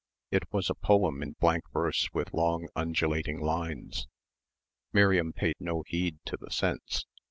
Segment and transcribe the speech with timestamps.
[0.31, 4.07] It was a poem in blank verse with long undulating lines.
[4.91, 7.05] Miriam paid no heed to the sense.